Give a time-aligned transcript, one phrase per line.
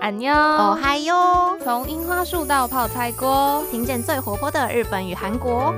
[0.00, 1.58] 安妞，哦嗨哟！
[1.62, 5.74] 从樱花树到泡菜锅，听见最活泼的日本与韩国。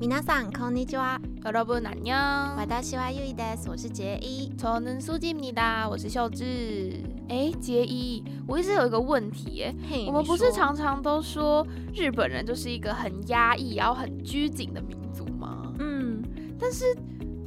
[0.00, 1.20] 皆さんこんにちは。
[1.44, 2.56] 여러분안 녕。
[2.56, 3.68] 私はゆいです。
[3.68, 4.50] 我是杰一。
[4.56, 5.88] 저는수지입니 다。
[5.88, 7.00] 我是秀智。
[7.28, 15.72] 哎，杰一，我一直有一个问题，哎，我们不是常常都说日本人就是一个很压抑然后很拘谨的民族吗？
[15.78, 16.22] 嗯，
[16.58, 16.84] 但是。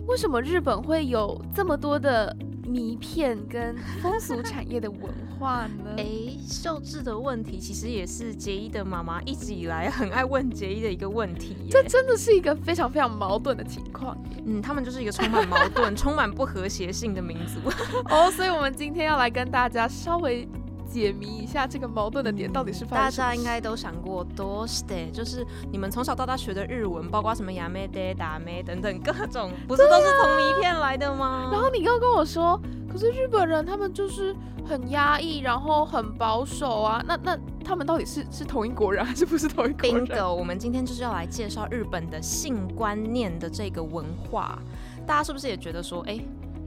[0.07, 2.35] 为什么日本会有这么多的
[2.67, 5.01] 迷片跟风俗产业的文
[5.39, 5.95] 化呢？
[5.99, 6.07] 哎，
[6.49, 11.57] 秀智的问题其实也是杰伊的妈妈一直以来很爱问杰伊的一个问题。
[11.71, 14.17] 这真的是一个非常非常矛盾的情况。
[14.45, 17.69] 嗯，他们就是一个充满矛盾、 充满不和谐性的民族。
[18.09, 20.49] 哦，所以我们今天要来跟大家稍微。
[20.97, 23.05] 解谜一下这个矛盾的点到底是发生？
[23.05, 31.51] 大家应该都想过多 stay，就是你们从小到大学的日文，包括什么亚美爹、达美等等各种，不是都是同一片来的吗？
[31.53, 32.59] 然后你刚跟我说，
[32.91, 34.35] 可是日本人他们就是
[34.67, 37.05] 很压抑，然后很保守啊。
[37.07, 40.33] 那那他们到底是是同一国人还是不是同一国人？Bingo！
[40.33, 44.59] 我们今天就是要来介绍日本的性观念的这个文化，
[45.07, 46.19] 大家是不是也觉得说，哎？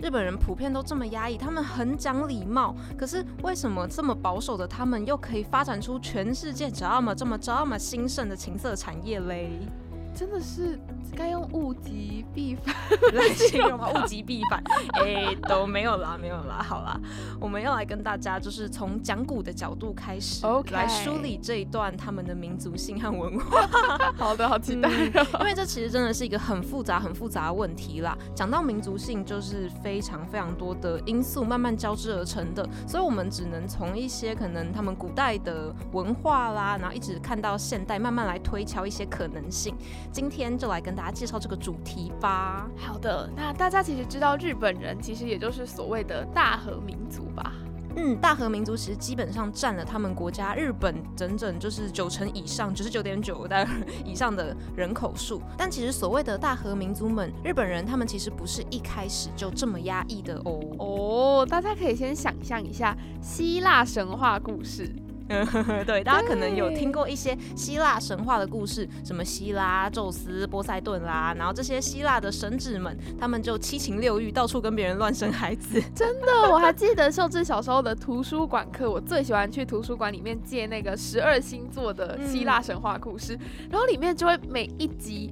[0.01, 9.51] 日本人普遍都这么压抑，他们很讲礼貌，可是为什么这么保守的他们又可以发展出全世界这么这么这么兴盛的情色产业嘞？
[10.13, 10.79] 真的是。
[11.15, 12.73] 该用物极必反
[13.13, 13.89] 来形容吗？
[13.91, 16.97] 物极必反，哎，都没有啦，没有啦，好啦，
[17.41, 23.67] 我们要来跟大家就是从讲古的角度开始，来梳理这一段他们的民族性和文化。
[24.17, 24.87] 好的，好期待，
[25.39, 28.15] 因为这其实真的是一个很复杂、很复杂的问题啦。
[28.35, 39.75] 讲到民族性，就是非常非常多的因素慢慢交织而成的，所以我们只能从一些可能他们古代的文化啦，然后一直看到现代，慢慢来推敲一些可能性。
[40.11, 40.89] 今天就来跟。
[40.99, 42.69] 大家介绍这个主题吧。
[42.75, 47.53] 好的，那大家其实知道日本人其实也就是所谓的大和民族吧？
[47.95, 53.65] 嗯，大和民族其实基本上占了他们国家日本整整就是九成以上，九十九点九的
[54.03, 55.41] 以上的人口数。
[55.57, 60.59] 但其实所谓的大和民族们，日本人他们其实不是一开始就这么压抑的哦。
[60.79, 64.91] 哦，大家可以先想象一下希腊神话故事。
[65.85, 75.81] 对，大家可能有听过一些希腊神话的故事，什么希拉、宙斯、波塞顿啦，然后这些希腊的神祇们，他们就七情六欲，到处跟别人乱生孩子。
[75.93, 83.37] 真的，我还记得秀智小时候的图书馆课，我最喜欢去图书馆里面借那个十二星座的希腊神话故事，
[83.69, 85.31] 然后里面就会每一集。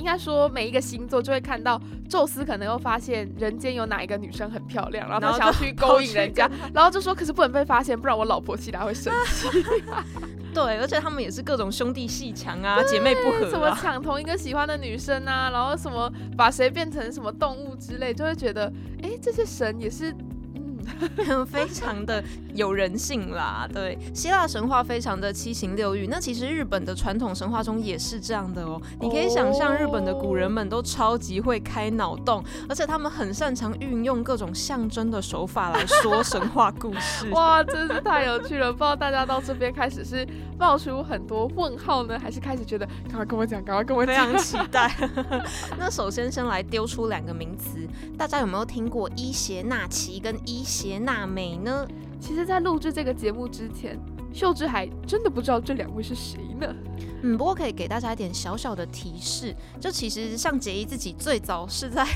[0.00, 9.46] 应该说，每一个星座就会看到宙斯可能又发现人间有哪一个女生很漂亮，然后他想要去勾引人家，然后就说：“可是不能被发现，不然我老婆其他会生气。
[10.52, 18.72] ”对，而且他们也是各种兄弟戏强啊，姐妹不和，什么抢同一个喜欢的女生啊，然后什么把谁变成什么动物之类，就会觉得，
[19.02, 20.12] 哎，这些神也是。
[20.56, 22.22] 嗯 非常的
[22.54, 26.06] 有人性啦，对，希腊神话非常的七情六欲。
[26.06, 28.80] 那其实日本的传统神话中也是这样的哦。
[29.00, 37.28] 你可以想象，日本的古人们都超级会开脑洞，而且他们很擅长运用各种象征的手法来说神话故事。
[37.34, 38.72] 哇，真是太有趣了！
[38.72, 40.26] 不知道大家到这边开始是
[40.58, 44.90] 冒出很多问号呢，还是开始觉得赶快跟我讲，赶快跟我讲，非常期待。
[45.78, 47.86] 那首先先来丢出两个名词，
[48.16, 50.64] 大家有没有听过伊邪那岐跟伊？
[50.70, 51.86] 邪那美呢？
[52.20, 53.98] 其实，在录制这个节目之前，
[54.32, 56.74] 秀智还真的不知道这两位是谁呢。
[57.22, 62.06] 嗯，不过可以给大家一点小小的提示，就其实像杰伊自己最早是在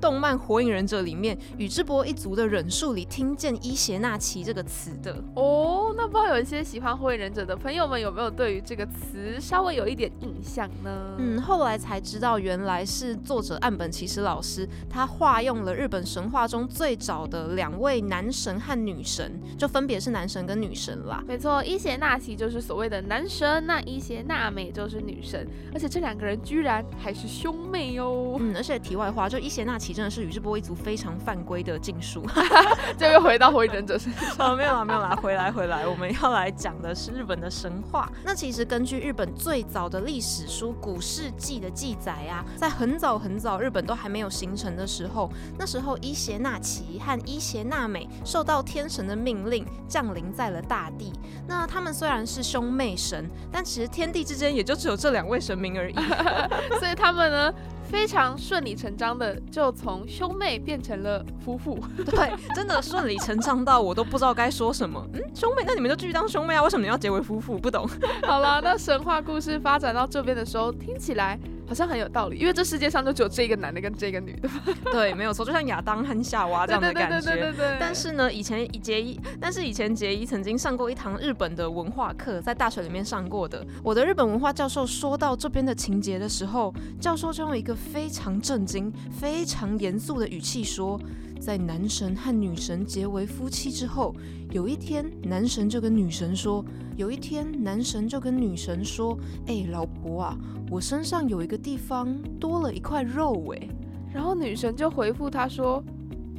[0.00, 5.92] 动漫《火影忍者》里面宇智波一族的忍术里听见伊邪那岐这个词的哦。
[5.96, 11.16] 那不知道有一些喜欢《火影忍者》的朋友们有没有对于这个词稍微有一点印象呢？
[11.18, 21.22] 嗯，后来才知道原来是作者岸本齐史老师他化用了日本神话中最早的两位男神和女神，就分别是男神跟女神啦。
[21.26, 24.52] 没错，伊邪那岐就是所谓的男神，那伊邪那。
[24.52, 28.36] 美就是女神，而且这两个人居然还是兄妹哟。
[28.38, 32.22] 嗯，而且题外话，就伊邪那岐真的是宇智波一族非常犯规的禁术。
[32.98, 34.34] 这又回到火影忍者身上。
[34.52, 38.12] 哦，没有啦，没有啦，回来回来，我们要来讲的是日本的神话。
[38.22, 51.10] 那其实根据日本最早的历史书《古世纪》的记载啊，在很早很早日本都还没有形成的时候，那时候伊邪那岐和伊邪那美受到天神的命令降临在了大地。
[51.48, 55.94] 那他们虽然是兄妹神，但其实天地之间也就只有这两位神明而已，
[56.78, 57.52] 所以他们呢
[57.84, 61.78] 非常顺理成章的就从兄妹变成了夫妇。
[62.04, 65.06] 对，真的顺理成章到我都不知道该说什么。
[65.14, 66.62] 嗯，兄妹，那你们就继续当兄妹啊？
[66.62, 67.58] 为什么你要结为夫妇？
[67.58, 67.88] 不懂。
[68.24, 71.38] 好了，那神话故事发展到这边的时候，听起来。
[71.72, 74.48] 好像很有道理，因为这世界上就只有这个男的跟这个女的。
[74.92, 77.18] 对，没有错，就像亚当和夏娃这样的感觉。
[77.18, 77.76] 对对对对对。
[77.80, 83.66] 但是呢，以前杰伊，但是以前杰伊曾经上过一堂日本的文化课，在大学里面上过的。
[83.82, 91.00] 我的日本文化教授说到这边的情节的时候，教授就用一个非常震惊、非常严肃的语气说。
[91.42, 94.14] 在男神和女神结为夫妻之后，
[94.52, 96.64] 有一天，男神就跟女神说
[96.96, 99.18] ：“有一天，男神就跟女神说，
[99.48, 100.38] 哎，老婆啊，
[100.70, 103.68] 我身上有一个地方多了一块肉，哎。”
[104.14, 105.82] 然后女神就回复他说：“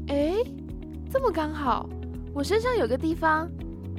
[0.08, 0.36] 哎，
[1.12, 1.90] 这么刚好，
[2.34, 3.52] 我身上有个地方。”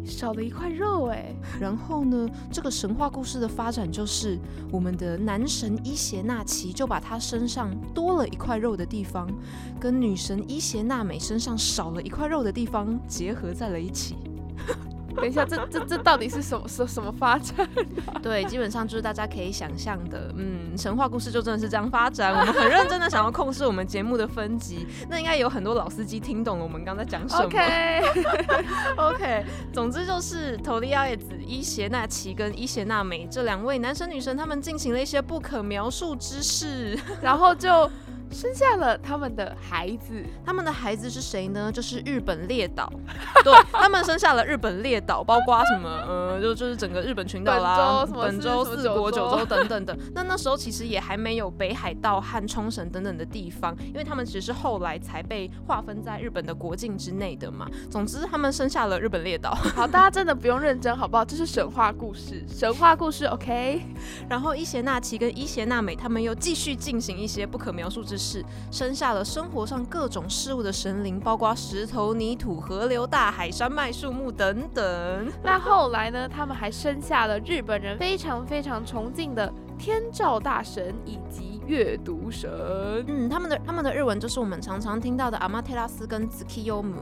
[0.04, 2.28] 少了一块肉哎，然后呢？
[2.52, 4.38] 这个神话故事的发展就是，
[4.70, 9.28] 我们的男神伊邪那岐就把他身上多了一块肉的地方，
[9.80, 14.16] 跟女神伊邪那美身上少了一块肉的地方结合在了一起。
[15.16, 17.66] 等一下，这这这到底是什么什什么发展？
[18.22, 22.32] 对，基本上就是大家可以想象的，嗯，神话故事就真的是这样发展。
[22.32, 27.44] 我们很认真的想要控制我们节目的分级，那应该有很多老司机听懂了我们刚才讲什么。
[27.44, 37.88] OK，OK， 总之就是头利亚叶子伊邪那岐跟伊邪那美这两位男神女神，他们进行了一些不可描述之事，然后就。
[38.30, 41.70] 生下了他们的孩子，他们的孩子是谁呢？
[41.70, 42.92] 就是日本列岛，
[43.44, 45.88] 对他们生下了日本列岛，包括什么？
[45.88, 49.96] 呃，就就是整个日本群岛啦，本州、四国、九州等等的。
[50.14, 57.68] 那那时候其实也还没有北海道和冲绳等等的地方，因为他们只是后来才被划分在日本的国境之内的嘛。
[57.88, 59.54] 总之，他们生下了日本列岛。
[59.76, 61.24] 好，大家真的不用认真，好不好？
[61.24, 63.82] 这是神话故事，神话故事，OK。
[64.28, 68.13] 然后伊邪那岐跟伊邪那美他们又继续进行一些不可描述之。
[68.16, 75.32] 是生下了生活上各种事物的神灵，包括石头、泥土、河流、大海、山脉、树木等等。
[75.42, 76.28] 那后来呢？
[76.28, 82.50] 他们还生下了日本人非常非常崇敬的天照大神以及阅读神。
[83.06, 86.94] 嗯，他们的他们的日文就是我们常常听到的阿玛特拉斯跟紫气优姆。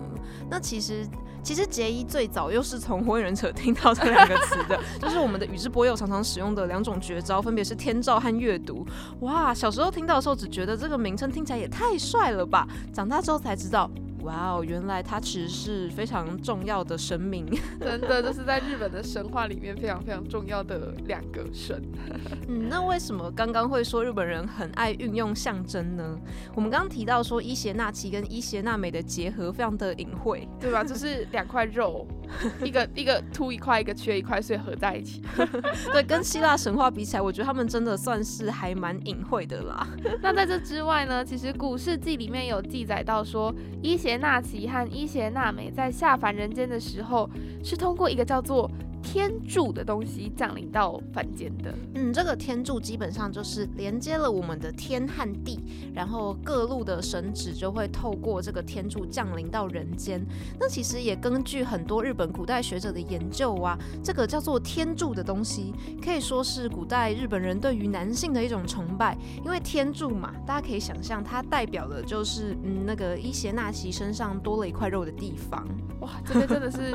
[0.51, 1.07] 那其实。
[1.45, 8.87] 其实杰伊最早又是从火影忍者听到这两个词的， 就是我们的宇智波鼬常常使用的两种绝招，分别是天照和阅读。
[9.23, 13.91] 哇，小时候听到的时候只觉得这个名称听起来也太帅了吧，长大之后才知道。
[14.23, 17.47] 哇哦，原来他其实是非常重要的神明，
[17.81, 21.83] 真的，这是在日本的神话里面非常非常重要的两个神。
[22.49, 26.19] 嗯，那为什么刚刚会说日本人很爱运用象征呢？
[26.55, 30.85] 我们刚刚提到说伊邪那岐跟伊邪那美的结合非常的隐晦，对吧？
[30.85, 32.07] 就是两块肉，
[32.65, 35.23] 一个一个凸一块，一个缺一块，所以合在一起。
[35.93, 39.87] 对，跟希腊神话比起来，我觉得他们真的算是还蛮隐晦的啦。
[40.23, 44.17] 那在这之外呢，其实古世纪里面有记载到说伊邪。
[44.17, 47.29] 那岐和伊邪那美在下凡人间的时候，
[47.65, 48.71] 是通过一个叫做。
[49.03, 55.59] 天柱的东西降临到凡间的，嗯，这个天柱基本上就是连接了我们的天和地，
[55.93, 60.25] 然后各路的神旨就会透过这个天柱降临到人间。
[60.59, 69.19] 那其实也根据很多日本古代学者的研究啊，这个叫做天柱的东西，可以说是古代日本人对于男性的一种崇拜。
[69.45, 75.67] 因为天柱嘛，大家可以想象，它代表的就是嗯那个伊邪那岐身上多了一块肉的地方。
[76.03, 76.95] 哇，这个真的是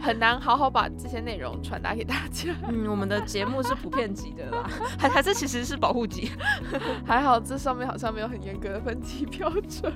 [0.00, 1.60] 很难好好把这些内容。
[1.62, 2.52] 传达给大家。
[2.68, 4.68] 嗯，我们的节目是普遍级的啦，
[4.98, 6.32] 还还是其实是保护级。
[7.06, 9.92] 还好这上面好像没有很严格的分级标准。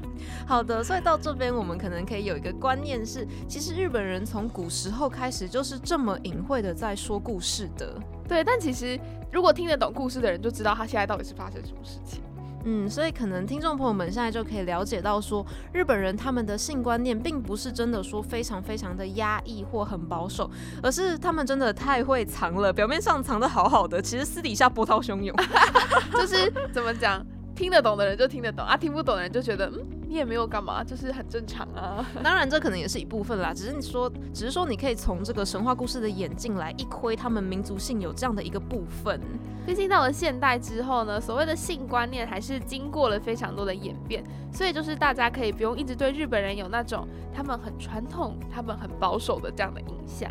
[0.46, 8.00] 好的，所以到这边我们可能可以有一个观念是，其实日本人从古时候开始就是这么隐晦的在说故事的。
[8.28, 8.98] 对，但其实
[9.32, 12.22] 如果听得懂故事的人就知道他现在到底是发生什么事情。
[12.64, 20.50] 嗯，所以可能听众朋友们现在就可以了解到，说日本人他们的性观念并不是真的说非常非常的压抑或很保守，
[20.82, 25.36] 而是他们真的太会藏了，表面上藏的好好的，其实私底下波涛汹涌。
[26.12, 27.24] 就是怎么讲？
[27.54, 32.04] 听得懂的人就听得懂啊，听不懂的人就觉得，嗯，你也没有干嘛，就是很正常啊。
[32.20, 39.20] 当然，这可能也是一部分啦，只是你说，只是说你可以从这个神话故事的眼镜来一窥他们民族性有这样的一个部分。
[39.64, 50.28] 毕竟到了现代之后呢，所谓的性观念还是经过了非常多的演变，所以就是大家可以不用一直对日本人有那种他们很传统、他们很保守的这样的印象。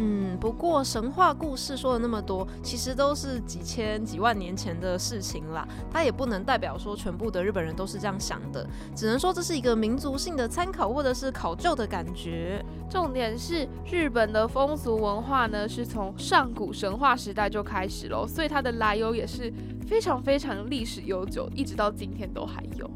[0.00, 5.66] 嗯，不过神话故事说了那么多，其实都是几千几万年前的事情啦。
[5.90, 8.64] 它也不能代表说全部的日本人都是这样想的，
[8.94, 12.64] 只能说这是一个民族性的参考或者是考究的感觉。
[12.88, 19.52] 重点是日本的风俗文化呢，是从上古神话时代就开始了，所以它的来由也是
[19.86, 22.88] 非常非常历史悠久，一直到今天都还有。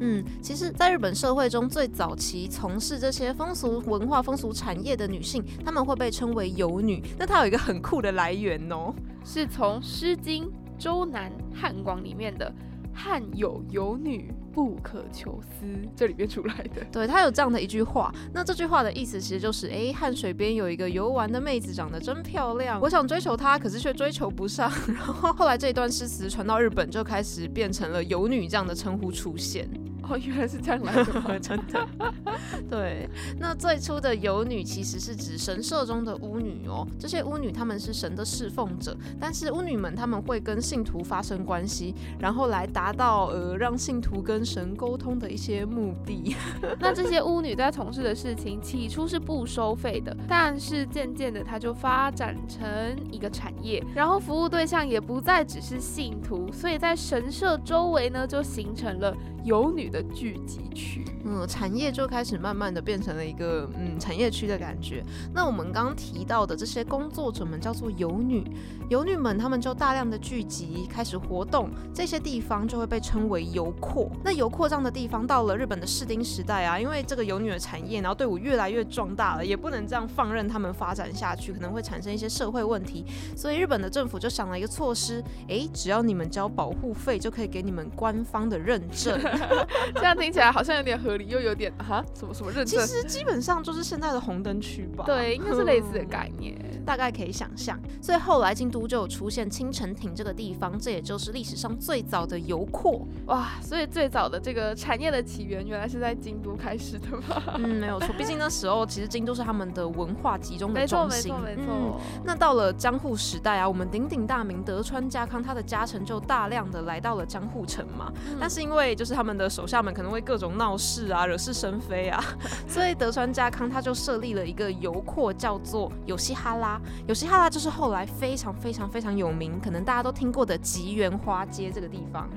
[0.00, 7.02] 嗯，其实，在日本社会中最早期从事这些风俗文化、风俗产业的女性，她们会被称为游女。
[7.18, 10.44] 那它有一个很酷的来源哦，是从《诗经》
[10.78, 12.52] 周南汉广里面的
[12.92, 16.84] “汉有游女不可求思”这里面出来的。
[16.92, 24.70] 对他有这样的一句话，那这句话的意思其实就是，哎，汉水边有一个游玩的妹子，长得真漂亮，我想追求她，可是却追求不上。
[24.88, 29.66] 然后后来这一段诗词传到日本，就开始变成了游女这样的称呼出现。
[30.08, 31.86] 哦，原来是这样来的， 真的。
[32.70, 33.08] 对，
[33.38, 36.86] 那最初的游女其实是指神社中的巫女哦。
[36.98, 46.36] 这些巫女她们是神的侍奉者，但是巫女们她们会跟信徒发生关系，然后来达到呃让信徒跟神沟通的一些目的。
[46.78, 52.64] 那这些巫女在从事的事情起初是不收费的，但是渐渐的它就发展成
[53.10, 59.16] 一个产业，然后服务对象也不再只是信徒，所以在神社周围呢就形成了。
[59.46, 65.02] 游女的聚集区，嗯，产业就开始慢慢的变成了一个嗯产业区的感觉。
[65.34, 68.44] 那我们刚刚提到的这些工作者们叫做游女，
[68.88, 74.10] 游女们他们就大量的聚集开始活动，这些地方就会被称为游廓。
[74.24, 83.04] 那游廓这样的地方到了日本的士丁时代啊，因为这个游女的产业，然后队伍越来越壮大了，也不能这样放任他们发展下去，可能会产生一些社会问题，
[83.36, 89.20] 所以日本的政府就想了一个措施，哎，只要你们交保护费，就可以给你们官方的认证。
[89.94, 92.86] 这样听起来好像有点合理，又有点哈什么什么认证。
[92.86, 95.04] 其实基本上就是现在的红灯区吧。
[95.06, 97.78] 对，应该是类似的概念，大概可以想象。
[98.00, 103.06] 所以后来京都就有出现青城亭这个地方，这也就是历史上最早的油库。
[103.26, 107.42] 哇，所以最早的这个产业的起源原来是在京都开始的吗？
[107.58, 108.14] 嗯，没有错。
[108.18, 111.32] 毕竟那时候其实京都是他们的文化集中的中心。
[111.32, 112.00] 没错，没错，没错。
[112.24, 118.12] 那到了江户时代啊，我们鼎鼎大名德川家康他的家臣就大量的来到了江户城嘛。
[118.38, 122.22] 但是因为就是他们的手下们可能会各种闹事啊，惹是生非啊，
[122.68, 126.80] 所以德川家康他就设立了一个油廓，叫做有西哈拉。
[127.06, 132.28] 有西哈拉就是后来非常非常非常有名，可能大家都听过的吉原花街这个地方。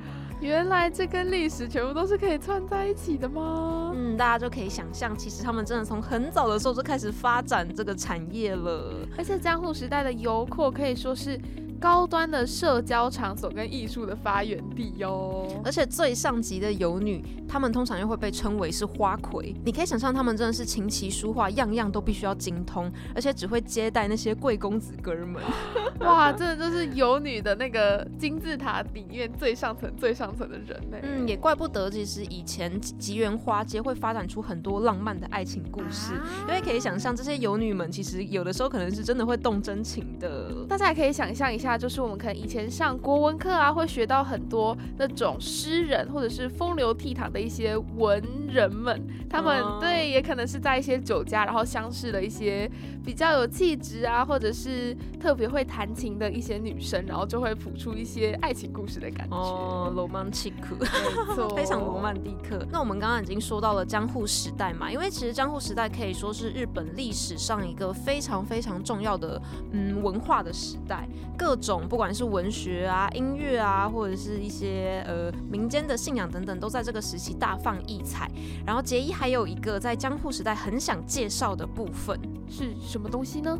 [0.41, 3.91] 原来这跟历史全部都是可以串在一起的吗？
[3.93, 9.05] 嗯，大家就可以想象，其实他们真的从很早的时候就开始发展这个产业了。
[9.17, 11.39] 而且江户时代的油廓可以说是。
[11.81, 19.53] 高端的社交场所跟艺术的发源地哟，而且最上级的游女，她们通常又会被称为是花魁。
[19.65, 25.43] 你可以想象，她们真的是琴棋书画样样都必须要精通，而且只会接待那些贵公子哥们。
[25.99, 30.97] 哇，真的就是游女的那个金字塔底面最上层、最上层的人呢。
[31.01, 36.13] 嗯，也怪不得，其实以前吉原花街会发展出很多浪漫的爱情故事，
[36.47, 40.65] 因为可以想象这些游女们其实有的时候可能是真的会动真情的。
[40.69, 41.79] 大家也可以想象一下。
[41.79, 48.99] 就是我们可能以前上国文课啊，会学到很多那种诗人或者是风流倜傥的一些文人们，
[49.29, 52.69] 他们对也可能是在一些酒家，然后相识了一些
[53.05, 59.35] 比较有气质啊，或者是特别会弹琴的一些女生，然后就会谱出一些爱情故事的感觉。
[59.35, 62.65] 哦，罗曼蒂克，没错，非常罗曼蒂克。
[62.71, 69.39] 那我们刚刚已经说到了江户时代嘛，因为其实江户时代可以说是日本历史上一个非常非常重要的
[69.71, 71.07] 嗯文化的时代，
[71.37, 71.59] 各。
[71.59, 78.29] 种不管是文学啊、音乐啊，或者是一些呃民间的信仰等等，都在这个时期大放异彩。
[78.65, 83.57] 然后杰伊还有一个在江户时代很想介绍的部分是什么东西呢？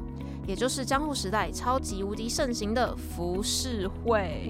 [0.48, 4.48] 也就是江户时代超级无敌盛行的浮世绘。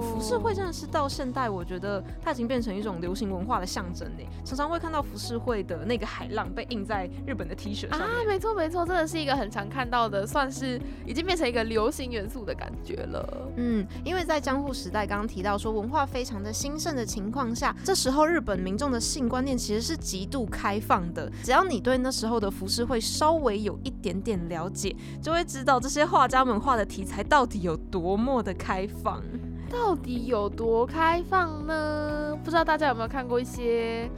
[0.00, 4.24] 浮世绘真的是到现代，我觉得它已经变成一种流行文化的象征呢。
[4.44, 8.00] 常常会看到服饰会的那个海浪被印在日本的 T 恤上。
[8.00, 13.52] 啊，没错没错，真的是一个很常看到的，算是已经变成一个流行元素的感觉了。
[13.56, 21.30] 嗯，因为在江户时代刚刚提到说文化非常的兴盛的情况下，这时候日本民众的性观念其实是极度开放的。
[21.42, 29.22] 只要你对那时候的服饰会稍微有一点点了解，就会知道这些画家们画的题材到底有多么的开放。
[29.70, 32.36] 到底有多开放呢？
[32.42, 34.10] 不知道大家有没有看过一些，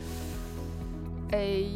[1.32, 1.68] 诶，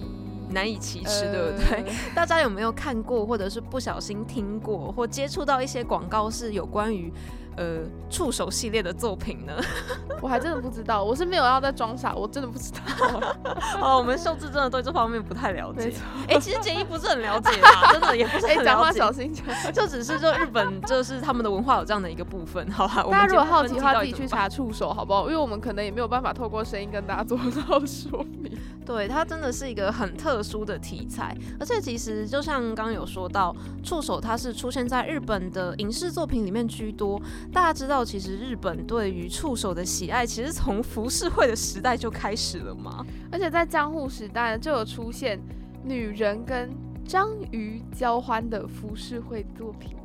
[0.51, 1.93] 难以启齿，对不对？
[2.15, 7.13] 大家有没有看过，或者是不小心听过，或接触到一些广告是有关于？
[7.57, 7.79] 呃，
[8.11, 9.53] 触手系列的作品呢？
[10.21, 13.35] 我还真的不知道，我是没有要再装傻，我真的不知道。
[13.81, 15.93] 哦，我们秀智真的对这方面不太了解。
[16.29, 18.65] 哎，其实简一不是很了解啦， 真的也不是很了解。
[18.65, 23.03] 讲话小心讲，就只是说日本就是他们的文化有这样的一个部分，好吧？
[23.11, 25.25] 大家如果好奇的话，自己去查触手，好不好？
[25.25, 28.53] 因为我们可能也没有办法透过声音跟大家做到说明。
[28.85, 37.21] 对，它真的是一个很特殊的题材，而且其实就像刚刚有说到，触手它是出现在日本的影视作品里面居多。
[37.53, 43.05] 大家知道，其实日本对于触手的喜爱，其实从浮世绘的时代就开始了吗？
[43.33, 45.41] 而且在江户时代就有出现
[45.83, 46.71] 女人跟
[47.05, 49.97] 章鱼交欢的浮世绘作品。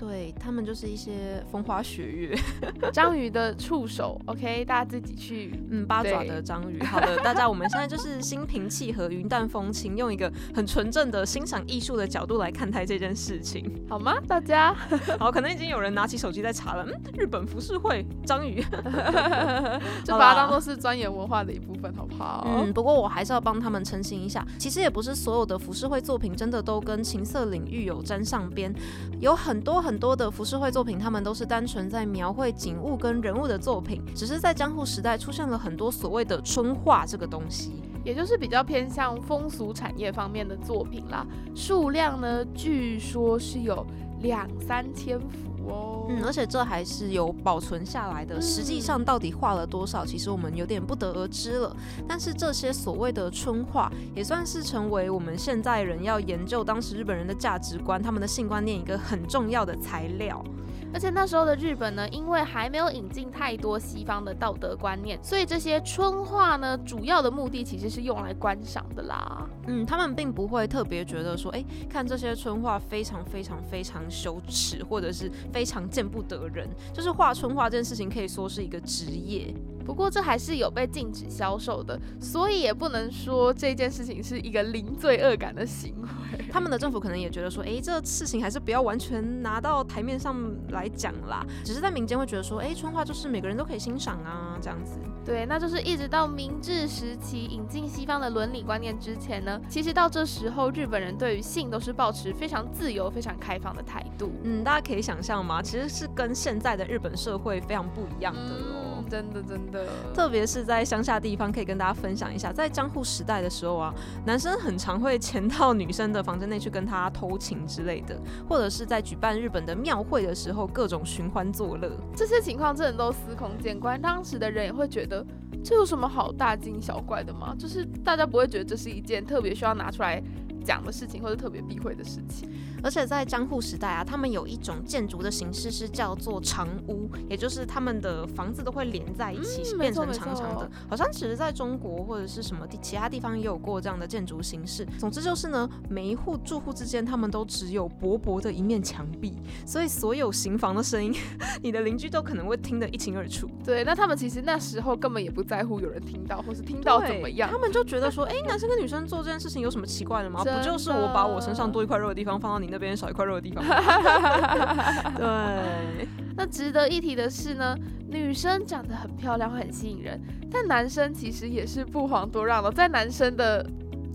[0.00, 2.34] 对他们就是一些风花雪月，
[2.90, 6.82] 章鱼的触手，OK，大家自己去，嗯，八爪的章鱼。
[6.84, 14.16] 好的，大家我们现在就是心平气和、云淡风轻，用一个很纯正的欣赏艺术的角度来看待这件事情，好吗？
[14.26, 14.74] 大家，
[15.20, 18.62] 好，可能已经有人拿起手机在查了，嗯，日本浮世绘章鱼，
[20.02, 22.46] 就把它当做是钻研文化的一部分，好不好？
[22.48, 28.74] 嗯，不过我还是要帮他们澄清一下，其实也不是所有的浮世绘作品真的都跟情色领域有沾上边，
[29.20, 29.89] 有很多很。
[29.90, 41.26] 很多的浮世绘作品，他们都是单纯在描绘景物跟人物的作品，只是在江户时代出现了很多所谓的春画这个东西，也就是比较偏向风俗产业方面的作品啦。
[41.56, 43.84] 数量呢，据说是有
[44.20, 46.06] 两三千幅哦。
[46.08, 51.76] 嗯，而且这还是有保存下来的，实际上到底画了多少，其实我们有点不得而知了。
[52.08, 60.44] 但是这些所谓的春画，也算是成为我们现在人要研究当时日本人的价值观、他们的性观念一个很重要的材料。
[60.92, 69.48] 而且那时候的日本呢，因为还没有引进太多西方的道德观念，所以这些春画呢，主要的目的其实是用来观赏的啦。
[69.66, 76.68] 嗯，他们并不会特别觉得说，哎，看这些春画非常非常非常羞耻，或者是非常见不得人。
[76.92, 79.54] 就是画春画这件事情可以说是一个职业。
[79.90, 86.08] 不过这还是有被禁止销售的，所以也不能说这件事情是一个零罪恶感的行为。
[86.48, 90.36] 他们的政府可能也觉得说，哎，这事情还是不要完全拿到台面上
[90.68, 91.44] 来讲啦。
[91.64, 95.00] 只是在民间会觉得说，哎，春画就是每个人都可以欣赏啊，这样子。
[95.24, 104.30] 对，那就是一直到明治时期引进西方的伦理观念之前呢，其实到这时候日本人对于性都是保持非常自由、非常开放的态度。
[104.44, 105.60] 嗯，大家可以想象吗？
[105.60, 108.89] 其实是跟现在的日本社会非常不一样的哦。
[109.10, 113.92] 真的真的，特别是在乡下地方，可以跟大家分享一下，在江户时代的时候啊，
[114.24, 118.16] 男生很常会潜到女生的房间内去跟她偷情之类的，
[118.48, 124.00] 或者是在举办日本的庙会的时候，各种寻欢作乐，这些情况真的都司空见惯。
[124.00, 125.26] 当时的人也会觉得，
[125.64, 127.54] 这有什么好大惊小怪的吗？
[127.58, 130.22] 就是大家不会觉得这是一件特别需要拿出来。
[130.62, 132.46] 讲的事情或者特别避讳的事情，
[132.82, 140.70] 而且在江户时代啊，他们有一种建筑的形式是叫做长屋，也就是他们的房子都会连在一起，变成长长的。
[140.88, 144.86] 好像其实在中国或者是什么地其他地方也有过这样的建筑形式。
[144.98, 149.34] 总之就是呢，每一户住户之间他们都只有薄薄的一面墙壁，
[149.66, 151.14] 所以所有行房的声音，
[151.62, 153.48] 你的邻居都可能会听得一清二楚。
[153.64, 160.42] 对，那他们其实那时候根本也不在乎有人听到或是听到怎么样，他们就觉得说，哎，男生跟女生做这件事情有什么奇怪的吗？
[160.44, 163.64] 不就是我把我身上多一块肉的地方放到你那边少一块肉的地方？
[165.16, 166.08] 对。
[166.36, 167.76] 那值得一提的是呢，
[168.08, 170.18] 女生长得很漂亮会很吸引人，
[170.50, 173.66] 但男生其实也是不遑多让的，在男生的。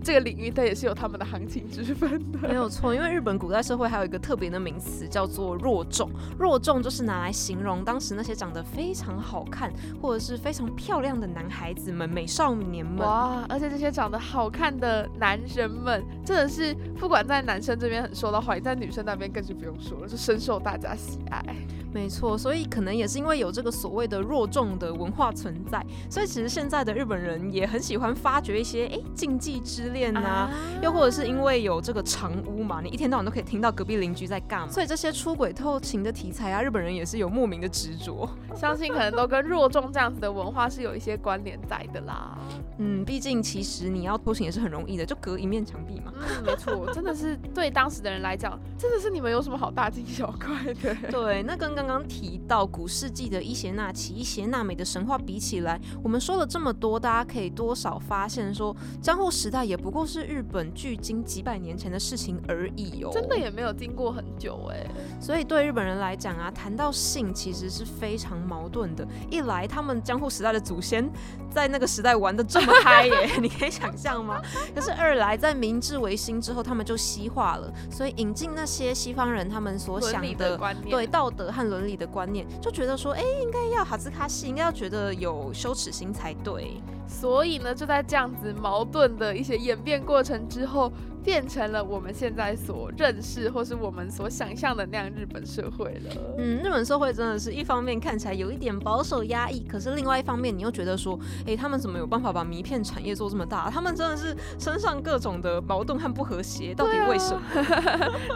[0.06, 2.94] 这个领域它也是有他们的行情之分的，没有错。
[2.94, 9.68] 因为日本古代社会还有一个特别的名词叫做弱众，弱众就是拿来形容当时那些长得非常好看
[10.00, 12.98] 或者是非常漂亮的男孩子们、美少年们。
[12.98, 13.44] 哇！
[13.48, 21.44] 而且这些长得好看的男人们，真的是不管在男生这边很受到欢迎，在女生那边更是不用说了，就深受大家喜爱。
[21.92, 30.50] 没错，所以可能也是因为有这个所谓的弱众的文化存在，所以其实现在的日本人也很喜欢发掘一些哎禁忌之恋呐，
[30.82, 42.36] 又或者是因为有这个长屋嘛，你一天到晚都可以听到隔壁邻居在干嘛，所以这些出轨偷情的题材啊，日本人也是有莫名的执着，相信可能都跟弱众这样子的文化是有一些关联在的啦。
[42.78, 46.12] 嗯，毕竟其实你要偷情也是很容易的，就隔一面墙壁嘛。
[46.16, 50.94] 嗯，没错，真的是对当时的人来讲，真的是你们有什么好大惊小怪的？
[51.10, 64.86] 对，那跟刚刚刚提到古世纪的伊邪那岐、伊邪那美的神话比起来，我们说了这么多，大家可以多少发现说，江户时代也不过是日本距今几百年前的事情而已哦，真的也没有经过很久哎。
[65.20, 69.06] 所以对日本人来讲啊，谈到性其实是非常矛盾的。
[69.30, 71.08] 一来，他们江户时代的祖先
[71.50, 74.42] 在那个时代玩的这么嗨耶， 你可以想象吗？
[74.74, 80.58] 可是二来，在明治维新之后，他们就西化了，所以引进那些西方人他们所想的
[80.90, 82.06] 对道德和伦理的。
[82.06, 86.80] 观念就觉得说，哎，应该要哈兹卡西，应该要觉得有羞耻心才对。
[87.06, 90.92] 所以呢，就在这样子矛盾的一些演变过程之后，
[91.22, 96.10] 变成了我们现在所认识或是我们所想象的那样日本社会了。
[96.38, 103.70] 嗯，日本社会真的是一方面看起来有一点保守压抑，可是另外一方面你又觉得说，哎，他们怎么有办法把迷片产业做这么大？
[103.70, 107.40] 他们真的是身上各种的矛盾和不和谐，到底为什么？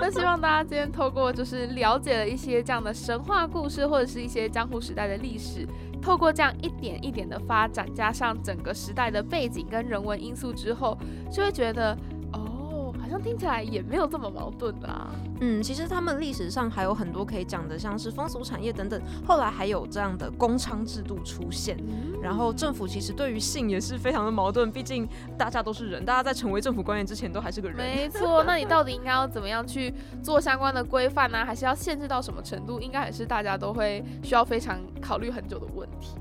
[0.01, 5.67] 那希望大家今天透过就是了解了一些这样的神话故事，或者是一些江户时代的历史，
[6.01, 10.97] 透过这样一点一点的发展，加上整个时代的背景跟人文因素之后，
[11.31, 11.97] 就会觉得。
[13.01, 15.11] 好像听起来也没有这么矛盾啊。
[15.41, 19.03] 嗯，其实他们历史上还有很多可以讲的，像是风俗产业等等。
[19.27, 21.77] 后来还有这样的工商制度出现，
[22.23, 27.77] 然后政府其实对于性也是非常的矛盾，毕竟大家都是人，大家在成为政府官员之前都还是个人。
[27.77, 31.45] 没 错，那你到底应该要怎么样去做相关的规范呢？
[31.45, 32.79] 还是要限制到什么程度？
[32.81, 36.15] 应该还是大家都会需要非常考虑很久的问题。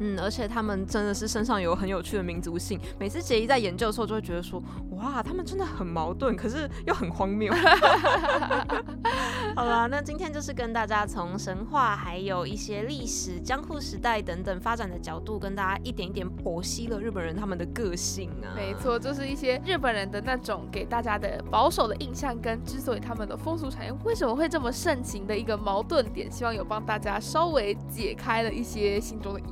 [0.00, 2.78] 嗯，而且他们真的是身上有很有趣的民族性。
[2.98, 7.52] 每次杰伊在研究的时候，就会觉得说，哇，他们真的很矛盾，可是又很荒谬。
[9.56, 18.54] 好啦，那今天就是跟大家从神话，还有一些历史、江户时代等等发展的角度，跟大家一点一点剖析了日本人他们的个性啊。
[18.54, 29.44] 没错，就是一些日本人的那种给大家的保守的印象，跟之所以他们的风俗产业为什么会这么盛行的一个矛盾点，希望有帮大家稍微解开了一些心中的疑。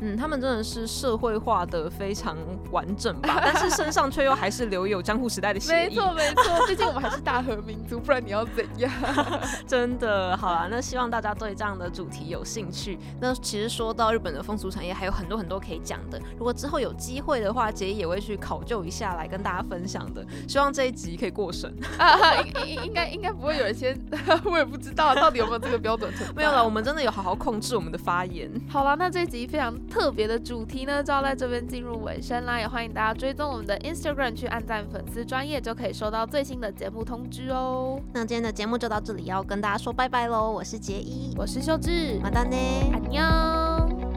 [0.00, 2.36] 嗯，他们真的是社会化的非常
[2.70, 8.90] 完整吧， 但是身上却又还是留有江户时代的血 没错没错，毕竟我们还是大和民族，不然你要怎样？
[9.66, 12.98] 真的，好啦，那希望大家对这样的主题有兴趣。
[13.20, 16.18] 那其实说到日本的风俗产业，还有很多很多可以讲的。
[16.38, 20.24] 如果之后有机会的话，杰也会去考究一下来跟大家分享的。
[20.48, 23.94] 希望这一集可以过审啊，应应该应该不会有一些，
[24.44, 26.10] 我也不知道到底有没有这个标准。
[26.34, 28.50] 没有了，我们真的有好好控制我们的发言。
[28.70, 29.40] 好了，那这一集。
[29.50, 32.60] 非常特别的主题呢，就要在这边进入尾声啦！
[32.60, 38.00] 也欢迎大家追踪我们的 Instagram 去按赞粉丝专业，就可以收到最新的节目通知哦。
[38.12, 40.52] 那今天的节目就到这里，要跟大家说拜拜喽！
[40.52, 42.56] 我是杰一，我是秀智，马丹呢，
[42.92, 44.09] 安妞。